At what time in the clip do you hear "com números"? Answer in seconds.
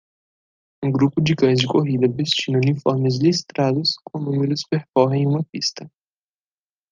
4.03-4.63